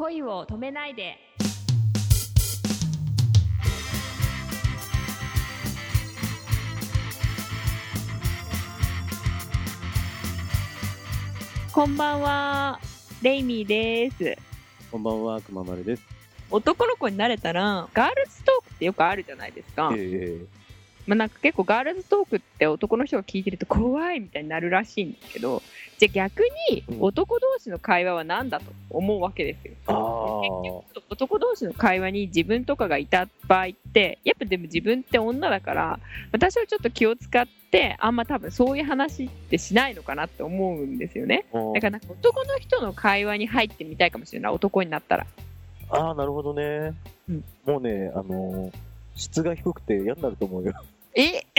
[0.00, 1.18] 恋を止めないで。
[11.70, 12.80] こんばんは
[13.20, 14.38] レイミーです。
[14.90, 16.02] こんばんは、くままるです。
[16.50, 20.38] 男の子になれたらガールズトークってよくあるじゃないですか、え
[21.10, 25.60] まあ、なんか結構ガールズトークって男の人が聞いてると怖いみたいになるらしいんですけど
[25.98, 29.74] じゃあ逆にうん男同士の会話は何だと思うわけですよ。
[29.88, 29.96] ああ、
[31.10, 35.98] 男同士の会話に自分とかがいた場合ってやっぱでも自分って女だから
[36.30, 45.26] 私はちょっと気を使ってあんま多分そういう話ってしないのかなって思うんですよねだからなんか男の人の会話に入ってみたいかもしれない男になったら
[45.90, 46.94] ああ、なるほどね。
[47.28, 48.72] うんもうね、あのー
[49.20, 50.72] 質が低くて嫌になると思うよ。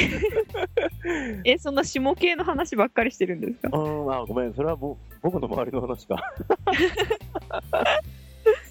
[1.44, 3.76] ええそんな下系の話ばっかりしてるんですか？
[3.76, 6.16] うん、あーごめん、それはぼ僕の周りの話か。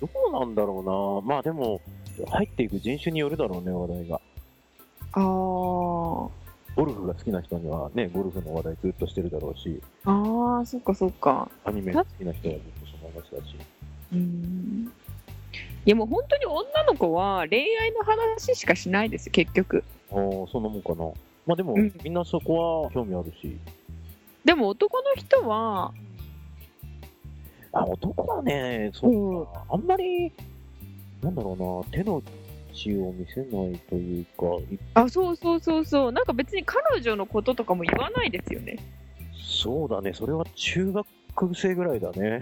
[0.02, 1.34] どうなんだろうな。
[1.36, 1.82] まあでも、
[2.28, 4.22] 入っていく人種によるだろうね、話題が。
[5.14, 6.30] あー
[6.76, 13.56] ゴルフが好きな人にはね、ゴルフの話題ずっとしてるだろうし、あーそっかそっかアニメ好きな人はずっとその話だし。
[14.14, 14.92] うん
[15.86, 21.06] いやもう本当に女の子は恋愛の話しかしないですよ結局ああ、そんなもんかな。
[21.46, 21.94] まあでも、うん。
[22.04, 23.58] みんなそこは興味あるし。
[24.46, 25.94] でも男の人は
[27.72, 30.32] あ、男はね、そうか、あんまり、
[31.22, 32.22] なんだろうな、手の
[32.74, 36.12] 血を見せないというか、いあそうそうそうそう。
[36.12, 38.78] なんか別に彼女のこととかも言わないですよね。
[39.44, 41.06] そうだね、それは中学
[41.56, 42.42] 生ぐらいだね。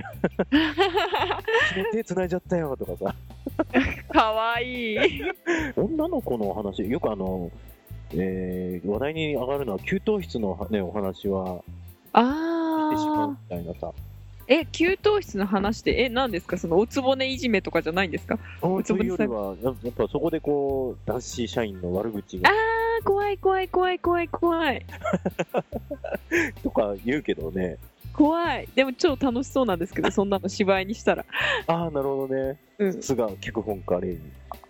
[1.92, 3.16] 手繋いじゃったよとかさ、
[4.12, 4.98] かわいい。
[5.76, 7.52] 女の子の話、よくあの、
[8.14, 11.62] えー話題に上がるのは、給湯室の、ね、お話はし
[12.12, 13.94] てしまうあみたいなさ、ー。
[14.50, 16.58] え給湯室の話ってえ何ですか？
[16.58, 18.40] そのおつぼねいじめとかじゃないんですか？
[18.62, 22.50] そうつぼねよりは、ややっぱそこでこう、男子社員の悪口が。
[22.50, 24.86] あー怖い怖い怖い怖い怖い。
[26.64, 27.78] とか言うけどね、
[28.18, 31.24] 怖いでも超楽しそうなんですけどそんなの芝居にしたら
[31.68, 34.20] ああ、なるほどね、うんさすが脚本家例に。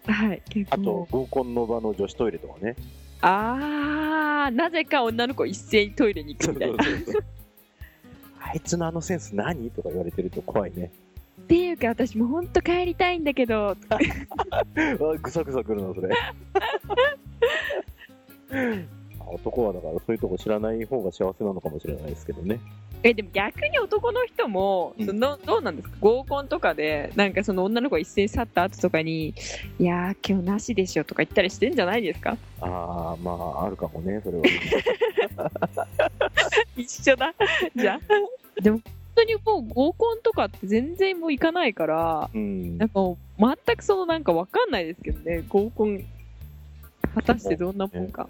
[0.06, 2.76] はい結あ構と、合コンの場の女子トイレとかね。
[3.22, 6.78] あーなぜか女の子一斉にトイレに行くみたいな
[8.40, 9.72] あいつのあのセンス何？
[9.72, 10.92] とか言われてると怖いね。
[11.42, 13.98] っていうか私もうほんと帰りたいんだけどあ
[15.22, 16.10] ぐさぐさくるな、それ。
[19.30, 22.60] 男はだからそういうとこ知らない方が幸せなのかもしれないですけどね。
[23.10, 25.96] えでも逆に男の人も、うんそのどうなんですか？
[26.02, 29.34] 合コンとかでなんかその女の子が一斉に去った後とかに
[29.80, 32.38] 「いやー今日なしでしょ」とか言ったりしてんじゃないですか？
[32.62, 32.66] あ
[33.14, 34.44] あ、まあ、あるかもね、それは。
[36.76, 37.34] 一緒だ
[37.76, 38.84] じゃあでも本
[39.16, 42.90] 当にもう合コンとかって全然もう行かないからうんなん。
[42.90, 43.00] か
[43.66, 46.04] 全くそのなんかわかんないですけどね合コン
[47.16, 48.28] 果たしてどんなもんか。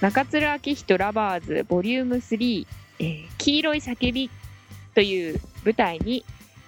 [0.00, 2.66] 中津明人ラバーズボリューム3、
[3.00, 4.30] えー黄色い叫び
[4.94, 6.24] という舞台に、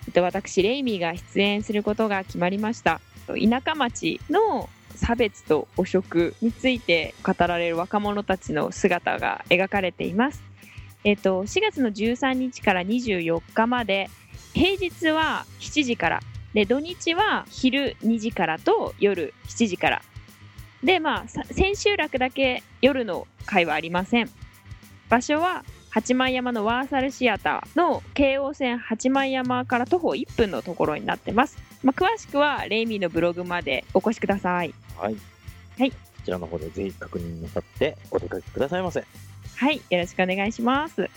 [0.07, 3.01] えっと、私レイミーが出演することが決まりました。
[3.29, 10.43] 田舎町の差別と汚職について語られる若者たちの姿が描かれています、
[11.05, 14.11] えっと、4月の13日から24日まで
[14.55, 16.21] 平日は7時から
[16.55, 20.03] で土日は昼2時からと夜7時から
[20.83, 24.31] でまあさ千秋楽だけ夜の会はありません。
[25.09, 34.73] 場所は八幡山のワーサルシアターの京王線八幡山から徒歩1分のところになってます、まあ、詳しくはレイミーのブログまでお越しください。
[34.97, 35.17] はい。
[35.79, 35.91] はい。
[35.91, 39.05] こちらの方でぜひ確認なさってお出かけくださいませ。
[39.57, 39.83] はい。
[39.91, 41.11] よろしくお願いします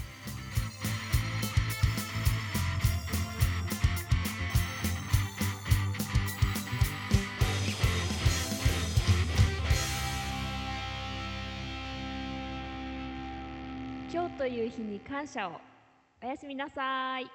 [14.11, 15.59] 今日という日に感謝を。
[16.23, 17.34] おやすみなさい。